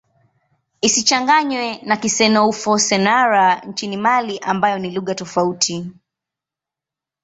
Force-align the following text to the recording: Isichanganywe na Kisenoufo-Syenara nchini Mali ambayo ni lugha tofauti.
Isichanganywe 0.81 1.81
na 1.83 1.95
Kisenoufo-Syenara 1.97 3.59
nchini 3.59 3.97
Mali 3.97 4.39
ambayo 4.39 4.77
ni 4.79 4.91
lugha 4.91 5.15
tofauti. 5.15 5.91